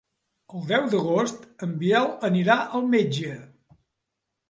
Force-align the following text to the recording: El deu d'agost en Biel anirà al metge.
El 0.59 0.63
deu 0.71 0.87
d'agost 0.93 1.45
en 1.69 1.77
Biel 1.83 2.09
anirà 2.33 2.59
al 2.65 2.91
metge. 2.97 3.39